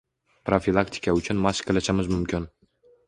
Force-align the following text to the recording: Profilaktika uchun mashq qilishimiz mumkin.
Profilaktika 0.49 1.15
uchun 1.19 1.43
mashq 1.47 1.69
qilishimiz 1.71 2.11
mumkin. 2.15 2.49